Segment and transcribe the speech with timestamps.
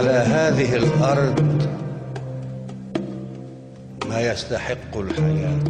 [0.00, 1.62] على هذه الأرض
[4.08, 5.60] ما يستحق الحياة.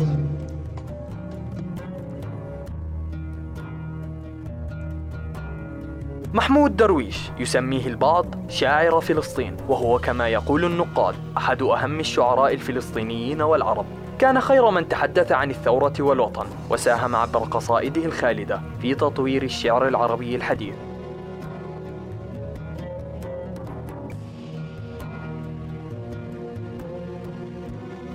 [6.35, 13.87] محمود درويش يسميه البعض شاعر فلسطين وهو كما يقول النقاد أحد أهم الشعراء الفلسطينيين والعرب.
[14.19, 20.37] كان خير من تحدث عن الثورة والوطن وساهم عبر قصائده الخالدة في تطوير الشعر العربي
[20.37, 20.74] الحديث.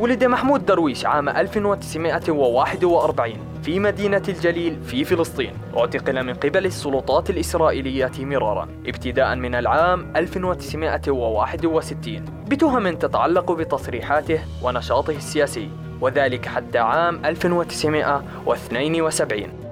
[0.06, 8.11] ولد محمود درويش عام 1941 في مدينة الجليل في فلسطين اعتقل من قبل السلطات الإسرائيلية
[8.20, 8.70] مرارا.
[8.88, 15.70] ابتداء من العام 1961 بتهم تتعلق بتصريحاته ونشاطه السياسي
[16.02, 19.64] وذلك حتى عام 1972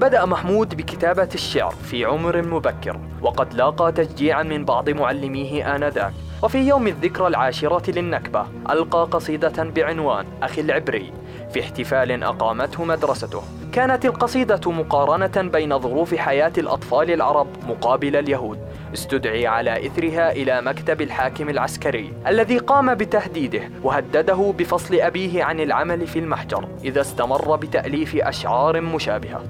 [0.00, 6.12] بدأ محمود بكتابة الشعر في عمر مبكر وقد لاقى تشجيعا من بعض معلميه آنذاك.
[6.42, 11.12] وفي يوم الذكرى العاشرة للنكبة ألقى قصيدة بعنوان أخي العبري
[11.52, 13.42] في احتفال أقامته مدرسته.
[13.72, 18.58] كانت القصيدة مقارنة بين ظروف حياة الأطفال العرب مقابل اليهود
[18.94, 26.06] استدعي على إثرها إلى مكتب الحاكم العسكري الذي قام بتهديده وهدده بفصل أبيه عن العمل
[26.06, 29.44] في المحجر إذا استمر بتأليف أشعار مشابهة.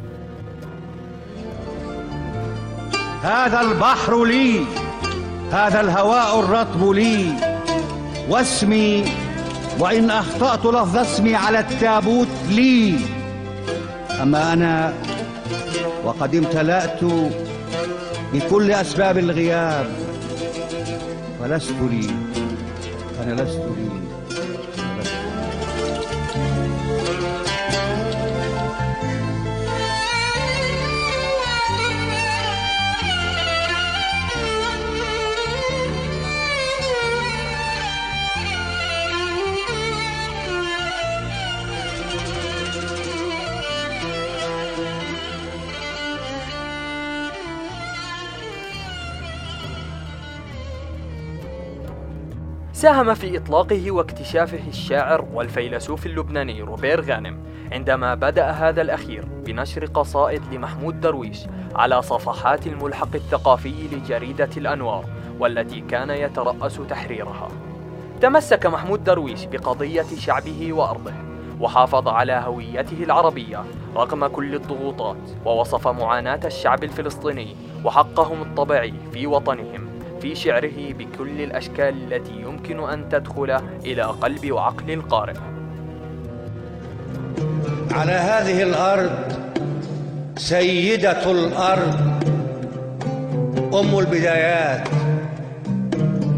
[3.26, 4.64] هذا البحر لي
[5.53, 7.32] هذا الهواء الرطب لي.
[8.28, 9.04] واسمي
[9.78, 12.98] وإن أخطأت لفظ اسمي على التابوت لي.
[14.22, 14.94] أما أنا
[16.04, 17.00] وقد امتلأت
[18.32, 19.86] بكل أسباب الغياب
[21.41, 22.10] فلست لي
[23.22, 23.96] أنا لست لي.
[52.86, 57.38] ساهم في إطلاقه واكتشافه الشاعر والفيلسوف اللبناني روبير غانم
[57.72, 61.38] عندما بدأ هذا الأخير بنشر قصائد لمحمود درويش
[61.74, 65.04] على صفحات الملحق الثقافي لجريدة الأنوار
[65.41, 67.48] والتي كان يترأس تحريرها.
[68.20, 71.12] تمسك محمود درويش بقضية شعبه وأرضه
[71.60, 73.64] وحافظ على هويته العربية
[73.97, 79.96] رغم كل الضغوطات ووصف معاناة الشعب الفلسطيني وحقهم الطبيعي في وطنهم.
[80.21, 85.34] في شعره بكل الأشكال التي يمكن أن تدخل إلى قلب وعقل القارئ.
[87.91, 89.10] على هذه الأرض
[90.37, 92.00] سيدة الأرض
[93.75, 94.88] أم البدايات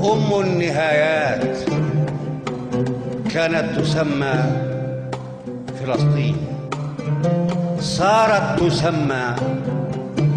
[0.01, 1.59] أم النهايات
[3.31, 4.35] كانت تسمى
[5.81, 6.37] فلسطين.
[7.81, 9.35] صارت تسمى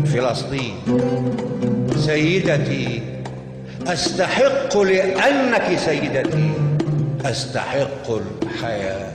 [0.06, 0.76] فلسطين.
[1.96, 3.11] سيدتي
[3.88, 6.52] أستحق لأنك سيدتي.
[7.26, 9.12] أستحق الحياة.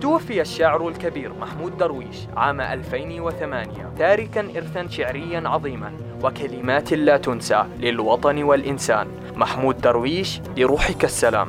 [0.00, 5.92] توفي الشاعر الكبير محمود درويش عام 2008 تاركا إرثا شعريا عظيما
[6.22, 9.06] وكلمات لا تنسى للوطن والإنسان.
[9.36, 11.48] محمود درويش بروحك السلام.